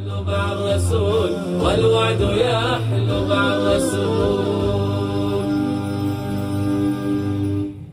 [0.00, 1.30] مع الرسول
[1.64, 4.44] والوعد يحلو مع الرسول.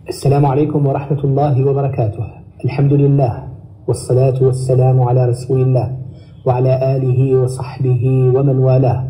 [0.10, 2.24] السلام عليكم ورحمة الله وبركاته.
[2.66, 3.48] الحمد لله
[3.88, 5.98] والصلاة والسلام على رسول الله
[6.46, 9.08] وعلى آله وصحبه ومن والاه.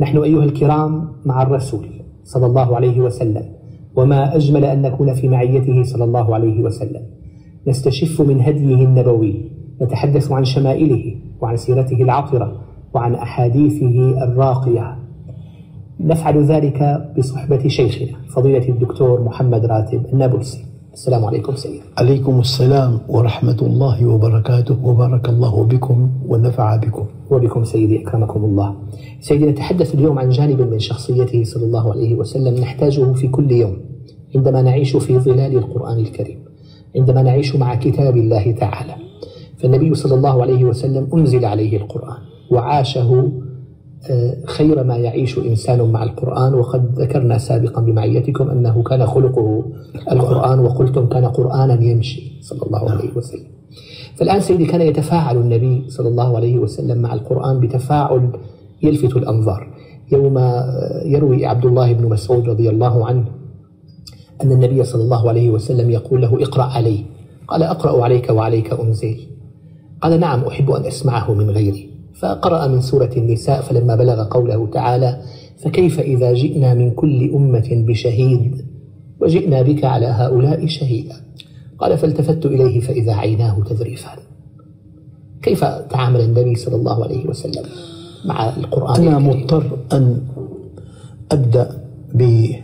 [0.00, 1.86] نحن أيها الكرام مع الرسول
[2.24, 3.44] صلى الله عليه وسلم
[3.96, 7.02] وما أجمل أن نكون في معيته صلى الله عليه وسلم.
[7.66, 12.60] نستشف من هديه النبوي نتحدث عن شمائله وعن سيرته العطرة
[12.94, 14.98] وعن أحاديثه الراقية.
[16.00, 20.64] نفعل ذلك بصحبة شيخنا فضيلة الدكتور محمد راتب النابلسي.
[20.92, 21.80] السلام عليكم سيدي.
[21.98, 24.86] عليكم السلام ورحمة الله وبركاته.
[24.86, 27.06] وبارك الله بكم ونفع بكم.
[27.30, 28.74] وبكم سيدي أكرمكم الله.
[29.20, 33.76] سيدي نتحدث اليوم عن جانب من شخصيته صلى الله عليه وسلم نحتاجه في كل يوم
[34.36, 36.38] عندما نعيش في ظلال القرآن الكريم
[36.96, 38.94] عندما نعيش مع كتاب الله تعالى.
[39.62, 42.18] فالنبي صلى الله عليه وسلم أنزل عليه القرآن
[42.50, 43.32] وعاشه
[44.10, 46.54] آه، خير ما يعيش إنسان مع القرآن.
[46.54, 49.64] وقد ذكرنا سابقا بمعيتكم أنه كان خلقه
[50.12, 53.46] القرآن وقلتم كان قرآنا يمشي صلى الله عليه وسلم.
[54.16, 58.32] فالآن سيدي كان يتفاعل النبي صلى الله عليه وسلم مع القرآن بتفاعل
[58.82, 59.72] يلفت الأنظار.
[60.12, 63.24] يوم آه، يروي عبد الله بن مسعود رضي الله عنه
[64.42, 67.04] أن النبي صلى الله عليه وسلم يقول له اقرأ علي.
[67.48, 69.16] قال أقرأ عليك وعليك أنزل.
[70.02, 75.22] قال نعم أحب أن أسمعه من غيري فقرأ من سورة النساء فلما بلغ قوله تعالى
[75.64, 78.64] فكيف إذا جئنا من كل أمة بشهيد
[79.20, 81.16] وجئنا بك على هؤلاء شهيدا
[81.78, 84.18] قال فالتفت إليه فإذا عيناه تذرفان
[85.42, 87.64] كيف تعامل النبي صلى الله عليه وسلم
[88.24, 90.22] مع القرآن أنا الكريم؟ مضطر أن
[91.32, 91.82] أبدأ
[92.14, 92.62] بفكرة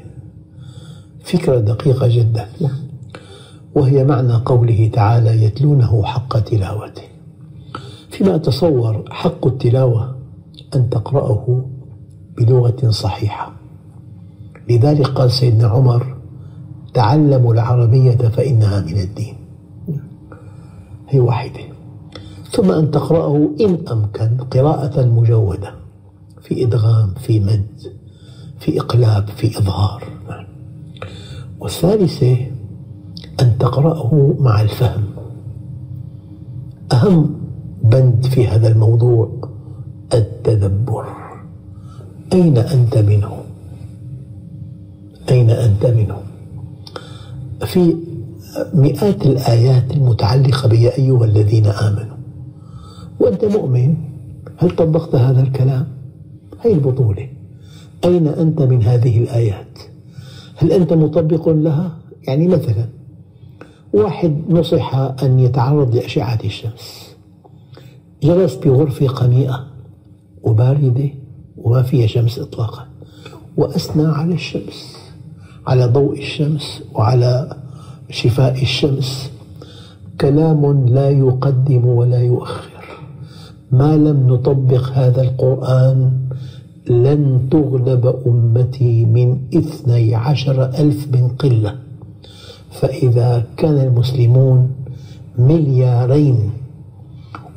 [1.59, 2.77] دقيقة جدا نعم.
[3.75, 7.03] وهي معنى قوله تعالى يتلونه حق تلاوته
[8.19, 10.17] فيما أتصور حق التلاوة
[10.75, 11.65] أن تقرأه
[12.39, 13.53] بلغة صحيحة.
[14.71, 16.17] لذلك قال سيدنا عمر
[16.95, 19.35] تعلموا العربية فإنها من الدين.
[21.09, 21.61] هي واحدة.
[22.51, 25.75] ثم أن تقرأه إن أمكن قراءة مجودة
[26.43, 27.67] في إدغام في مد
[28.59, 30.05] في إقلاب في إظهار.
[31.61, 32.37] والثالثة
[33.41, 35.05] أن تقرأه مع الفهم.
[36.93, 37.48] أهم
[37.91, 39.31] بند في هذا الموضوع
[40.15, 41.07] التدبر.
[42.33, 43.39] أين أنت منه
[45.31, 46.17] أين أنت منه
[47.65, 47.97] في
[48.75, 52.17] مئات الآيات المتعلقة بيا أيها الذين آمنوا.
[53.21, 53.95] وأنت مؤمن؟
[54.57, 55.87] هل طبقت هذا الكلام؟
[56.63, 57.29] هي البطولة.
[58.05, 59.79] أين أنت من هذه الآيات؟
[60.57, 61.97] هل أنت مطبق لها؟
[62.29, 62.87] يعني مثلا
[63.93, 67.08] واحد نصح أن يتعرض لأشعة الشمس.
[68.23, 69.67] جلس بغرفة قميئة
[70.43, 71.09] وباردة
[71.57, 72.87] وما فيها شمس إطلاقا
[73.57, 74.99] وأثنى على الشمس
[75.67, 77.57] على ضوء الشمس وعلى
[78.11, 79.31] شفاء الشمس.
[80.21, 82.71] كلام لا يقدم ولا يؤخر.
[83.73, 86.13] ما لم نطبق هذا القرآن
[86.91, 91.75] لن تغلب أمتي من اثني عشر ألف من قلة.
[92.71, 94.71] فإذا كان المسلمون
[95.39, 96.51] مليارين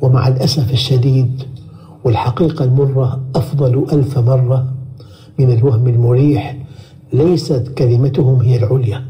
[0.02, 1.42] ومع الأسف الشديد
[2.04, 4.72] والحقيقة المرة أفضل ألف مرة
[5.38, 6.56] من الوهم المريح
[7.12, 9.04] ليست كلمتهم هي العليا.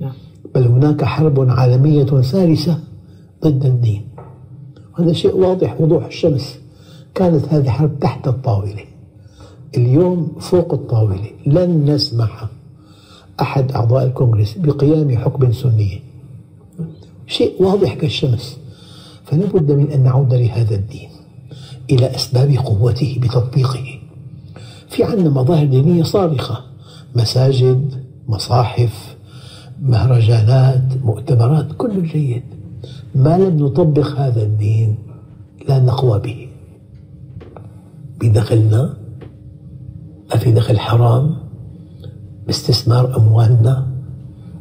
[0.00, 0.12] نعم.
[0.54, 2.78] بل هناك حرب عالمية ثالثة
[3.44, 4.08] ضد الدين.
[4.98, 6.58] هذا شيء واضح وضوح الشمس.
[7.14, 8.84] كانت هذه حرب تحت الطاولة.
[9.76, 11.30] اليوم فوق الطاولة.
[11.46, 12.48] لن نسمح
[13.40, 16.02] أحد أعضاء الكونغرس بقيام حكم سني.
[17.26, 18.58] شيء واضح كالشمس.
[19.30, 21.08] فلا بد من أن نعود لهذا الدين
[21.90, 24.00] إلى أسباب قوته بتطبيقه.
[24.88, 26.64] في عندنا مظاهر دينية صارخة.
[27.16, 29.16] مساجد مصاحف
[29.82, 32.42] مهرجانات مؤتمرات كل جيد.
[33.14, 34.98] ما لم نطبق هذا الدين
[35.68, 36.48] لا نقوى به.
[38.20, 38.96] بدخلنا
[40.30, 41.36] ما في دخل حرام
[42.46, 43.86] باستثمار أموالنا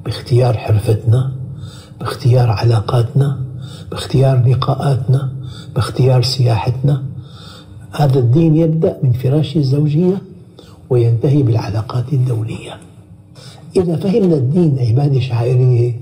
[0.05, 1.31] باختيار حرفتنا
[1.99, 3.46] باختيار علاقاتنا
[3.91, 5.29] باختيار لقاءاتنا
[5.75, 7.03] باختيار سياحتنا.
[7.91, 10.21] هذا الدين يبدأ من فراش الزوجية
[10.89, 12.77] وينتهي بالعلاقات الدولية.
[13.75, 16.01] إذا فهمنا الدين عبادة شعائرية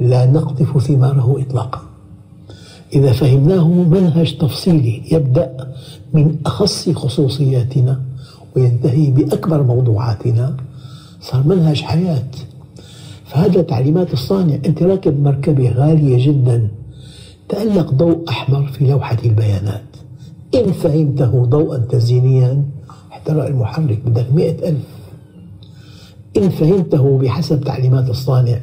[0.00, 1.80] لا نقطف ثماره إطلاقا.
[2.94, 5.72] إذا فهمناه منهج تفصيلي يبدأ
[6.14, 8.00] من أخص خصوصياتنا
[8.56, 10.56] وينتهي بأكبر موضوعاتنا
[11.22, 12.30] صار منهج حياة.
[13.26, 16.68] فهذا تعليمات الصانع أنت راكب مركبة غالية جدا.
[17.50, 19.82] تألق ضوء أحمر في لوحة البيانات.
[20.54, 22.64] إن فهمته ضوءا تزيينيا
[23.12, 24.86] احترق المحرك بدك مئة ألف.
[26.36, 28.58] إن فهمته بحسب تعليمات الصانع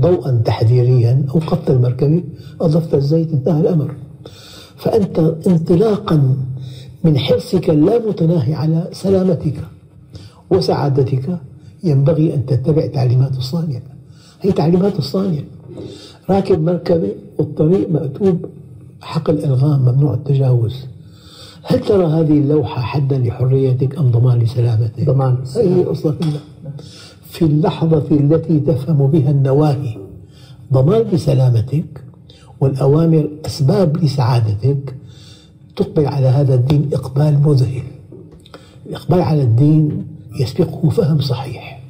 [0.00, 2.22] ضوءا تحذيريا أوقفت المركبة
[2.60, 3.94] أضفت الزيت انتهى الأمر.
[4.76, 6.36] فأنت انطلاقا
[7.04, 9.54] من حرصك اللامتناهي على سلامتك
[10.50, 11.38] وسعادتك.
[11.84, 13.80] ينبغي أن تتبع تعليمات الصانع.
[14.40, 15.40] هي تعليمات الصانع.
[16.30, 18.46] راكب مركبة والطريق مكتوب
[19.00, 20.86] حقل ألغام ممنوع التجاوز.
[21.62, 26.16] هل ترى هذه اللوحة حدا لحريتك أم ضمان لسلامتك؟ ضمان هذه قصة
[27.24, 29.96] في اللحظة التي تفهم بها النواهي
[30.72, 32.04] ضمان لسلامتك
[32.60, 34.94] والأوامر أسباب لسعادتك
[35.76, 37.82] تقبل على هذا الدين إقبال مذهل.
[38.86, 40.06] الإقبال على الدين
[40.40, 41.82] يسبقه فهم صحيح.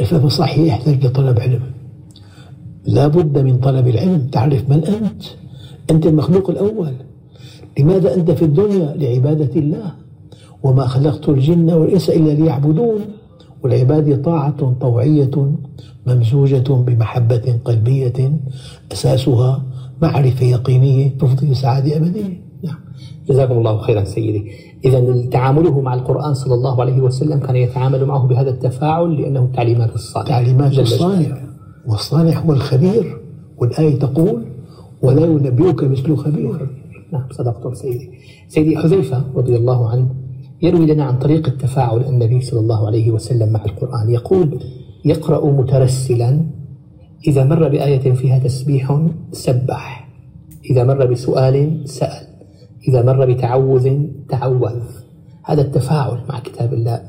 [0.00, 1.62] الفهم الصحيح يحتاج لطلب علم.
[2.88, 4.28] لا بد من طلب العلم.
[4.32, 5.22] تعرف من أنت؟
[5.90, 6.92] أنت المخلوق الأول.
[7.78, 9.92] لماذا أنت في الدنيا؟ لعبادة الله.
[10.62, 13.00] وما خلقت الجن والإنس إلا ليعبدون.
[13.64, 15.30] والعبادة طاعة طوعية
[16.06, 18.32] ممزوجة بمحبة قلبية
[18.92, 19.62] أساسها
[20.02, 22.42] معرفة يقينية تفضي سعادة أبدية.
[22.64, 22.78] نعم.
[23.28, 24.50] جزاكم الله خيرا سيدي.
[24.84, 29.94] إذا تعامله مع القرآن صلى الله عليه وسلم كان يتعامل معه بهذا التفاعل لأنه تعليمات
[29.94, 31.47] الصانع تعليمات الصانع
[31.88, 33.20] والصانع هو الخبير
[33.58, 34.44] والآية تقول
[35.02, 36.68] ولا ينبئك مثل خبير.
[37.12, 38.10] نعم صدقتم سيدي.
[38.48, 40.08] سيدي حذيفة رضي الله عنه
[40.62, 44.58] يروي لنا عن طريقة تفاعل النبي صلى الله عليه وسلم مع القرآن يقول
[45.04, 46.46] يقرأ مترسلا
[47.26, 50.08] إذا مر بآية فيها تسبيح سبح
[50.70, 52.26] إذا مر بسؤال سأل
[52.88, 53.98] إذا مر بتعوذ
[54.28, 54.82] تعوذ.
[55.44, 57.02] هذا التفاعل مع كتاب الله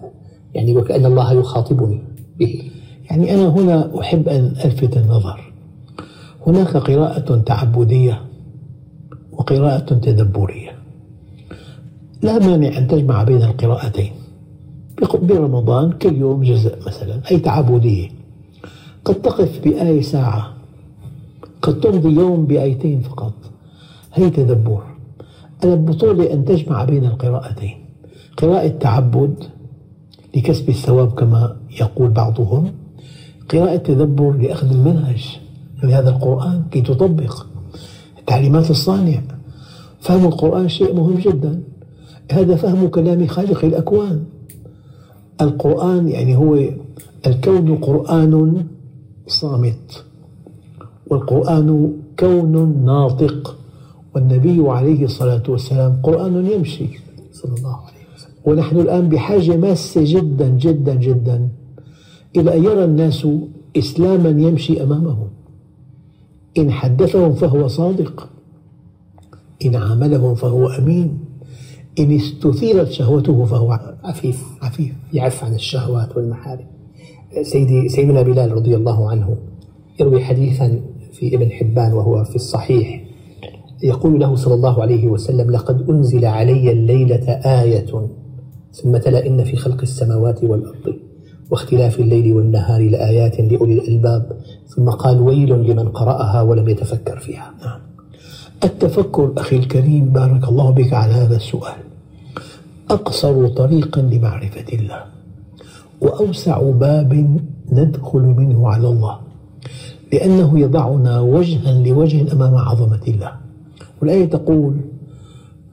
[0.54, 2.04] يعني وكأن الله يخاطبني
[2.40, 2.72] به.
[3.10, 5.54] يعني أنا هنا أحب أن ألفت النظر.
[6.48, 8.22] هناك قراءة تعبدية
[9.32, 10.72] وقراءة تدبرية.
[12.22, 14.12] لا مانع أن تجمع بين القراءتين.
[15.14, 18.10] برمضان كل يوم جزء مثلا أي تعبدية.
[19.06, 20.54] قد تقف بآية ساعة.
[21.62, 23.34] قد تمضي يوم بآيتين فقط.
[24.14, 24.84] هي تدبر.
[25.64, 27.78] البطولة أن تجمع بين القراءتين.
[28.38, 29.44] قراءة تعبد
[30.36, 32.72] لكسب الثواب كما يقول بعضهم.
[33.50, 35.40] قراءة تدبر لأخذ المنهج
[35.84, 37.46] من هذا القرآن كي تطبق.
[38.28, 39.22] تعليمات الصانع.
[40.00, 41.62] فهم القرآن شيء مهم جدا.
[42.32, 44.24] هذا فهم كلام خالق الأكوان.
[45.42, 46.60] القرآن يعني هو
[47.28, 48.66] الكون قرآن
[49.28, 50.04] صامت
[51.08, 53.56] والقرآن كون ناطق.
[54.16, 56.88] والنبي عليه الصلاة والسلام قرآن يمشي.
[57.32, 58.34] صلى الله عليه وسلم.
[58.46, 61.50] ونحن الآن بحاجة ماسة جدا جدا جدا
[62.36, 63.28] إلى أن يرى الناس
[63.78, 65.28] إسلاما يمشي أمامهم
[66.58, 68.30] إن حدثهم فهو صادق
[69.66, 71.20] إن عاملهم فهو أمين
[72.00, 74.44] إن استثيرت شهوته فهو عفيف.
[74.62, 74.94] عفيف.
[75.14, 76.66] يعف عن الشهوات والمحارم.
[77.42, 79.38] سيدي سيدنا بلال رضي الله عنه
[80.00, 80.82] يروي حديثا
[81.14, 83.04] في ابن حبان وهو في الصحيح.
[83.84, 87.30] يقول له صلى الله عليه وسلم لقد أنزل علي الليلة
[87.62, 88.08] آية
[88.74, 91.09] ثم تلا إن في خلق السماوات والأرض.
[91.52, 94.32] واختلاف الليل والنهار لآيات لأولي الألباب
[94.68, 97.54] ثم قال ويل لمن قرأها ولم يتفكر فيها.
[97.66, 97.80] نعم.
[98.64, 101.78] التفكر أخي الكريم بارك الله بك على هذا السؤال
[102.90, 105.04] أقصر طريقا لمعرفة الله
[106.02, 107.40] وأوسع باب
[107.72, 109.20] ندخل منه على الله
[110.14, 113.32] لأنه يضعنا وجها لوجه أمام عظمة الله.
[114.02, 114.76] والآية تقول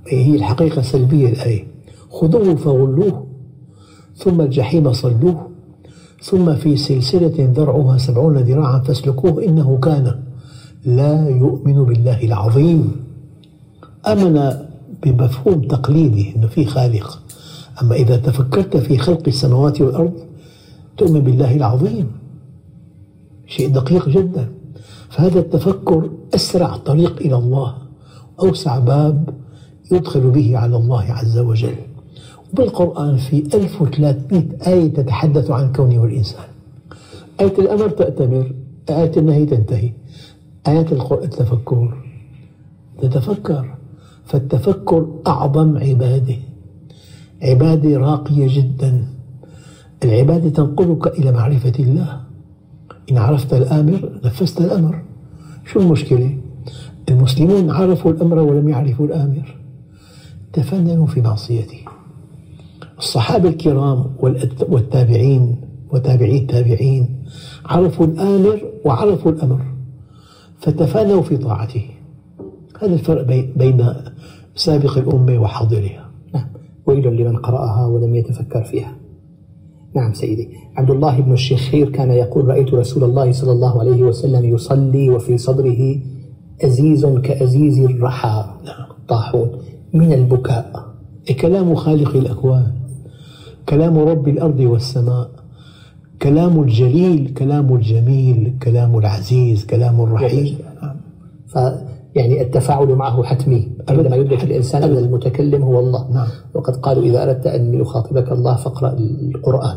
[0.09, 1.65] هي الحقيقة سلبية الآية
[2.11, 3.27] خذوه فغلوه
[4.17, 5.46] ثم الجحيم صلوه
[6.23, 10.15] ثم في سلسلة ذرعها سبعون ذراعا فاسلكوه إنه كان
[10.85, 12.97] لا يؤمن بالله العظيم.
[14.07, 14.53] آمن
[15.03, 17.23] بمفهوم تقليدي أنه في خالق.
[17.83, 20.13] أما إذا تفكرت في خلق السماوات والأرض
[20.97, 22.07] تؤمن بالله العظيم.
[23.47, 24.49] شيء دقيق جدا.
[25.11, 27.75] فهذا التفكر أسرع طريق إلى الله
[28.41, 29.35] أوسع باب
[29.93, 31.77] يدخل به على الله عز وجل.
[32.57, 36.45] وبالقرآن في 1300 آية تتحدث عن الكون والإنسان
[37.41, 38.53] آية الأمر تأتمر
[38.91, 39.93] آية النهي تنتهي.
[40.69, 42.03] آية التفكر
[43.03, 43.77] تتفكر.
[44.25, 46.37] فالتفكر أعظم عبادة.
[47.43, 49.05] عبادة راقية جدا.
[50.05, 52.21] العبادة تنقلك إلى معرفة الله.
[53.11, 55.03] إن عرفت الآمر نفذت الأمر.
[55.67, 56.39] شو المشكلة؟
[57.09, 59.57] المسلمون عرفوا الأمر ولم يعرفوا الآمر.
[60.53, 61.96] تفننوا في معصيته.
[62.99, 64.05] الصحابة الكرام
[64.69, 65.61] والتابعين
[65.93, 67.25] وتابعي التابعين
[67.65, 69.61] عرفوا الآمر وعرفوا الأمر
[70.59, 71.85] فتفانوا في طاعته.
[72.83, 73.26] هذا الفرق
[73.57, 73.87] بين
[74.55, 76.11] سابق الأمة وحاضرها.
[76.35, 76.47] نعم.
[76.87, 78.97] ويل لمن قرأها ولم يتفكر فيها.
[79.95, 80.49] نعم سيدي.
[80.76, 85.38] عبد الله بن الشخير كان يقول رأيت رسول الله صلى الله عليه وسلم يصلي وفي
[85.38, 86.00] صدره
[86.65, 88.45] أزيز كأزيز الرحى.
[88.65, 88.87] نعم.
[89.09, 89.50] طاحون.
[89.95, 90.87] من البكاء.
[91.41, 92.73] كلام خالق الأكوان.
[93.69, 95.31] كلام رب الأرض والسماء
[96.23, 100.59] كلام الجليل كلام الجميل كلام العزيز كلام الرحيم.
[101.47, 101.59] ف
[102.15, 106.27] يعني التفاعل معه حتمي عندما يدرك الإنسان أن المتكلم هو الله نعم.
[106.55, 108.93] وقد قالوا إذا أردت أن يخاطبك الله فاقرأ
[109.35, 109.77] القرآن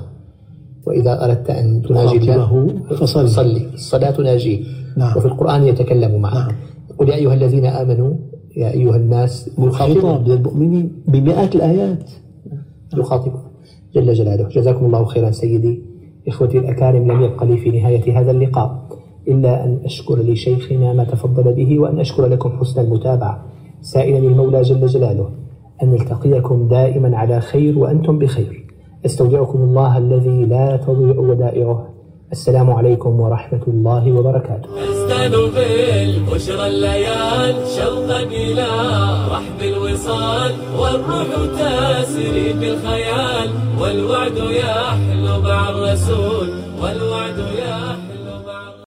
[0.88, 2.76] وإذا أردت أن تناجي الله.
[2.90, 4.64] فصلي الصلاة تناجيه
[4.98, 5.18] نعم.
[5.18, 6.56] وفي القرآن يتكلم معك نعم.
[6.98, 8.14] قل يا أيها الذين آمنوا
[8.58, 12.10] يا أيها الناس خطاب للمؤمنين بمئات الآيات
[12.98, 13.49] يخاطبون
[13.96, 14.48] جل جلاله.
[14.48, 15.82] جزاكم الله خيرا سيدي
[16.28, 17.12] إخوتي الأكارم.
[17.12, 18.86] لم يبق لي في نهاية هذا اللقاء
[19.28, 23.46] إلا أن أشكر لشيخنا ما تفضل به وأن أشكر لكم حسن المتابعة.
[23.82, 25.30] سائلا المولى جل جلاله
[25.84, 28.66] أن نلتقيكم دائما على خير وأنتم بخير.
[29.06, 31.88] أستودعكم الله الذي لا تضيع ودائعه.
[32.32, 34.70] السلام عليكم ورحمة الله وبركاته.
[34.90, 38.68] أزداد بالبشرى الليال شوقا إلى
[39.32, 41.28] رحب الوصال والروح
[41.60, 43.50] تسري بالخيال
[43.82, 46.50] والوعد يحلو مع الرسول
[46.82, 48.09] والوعد يحلو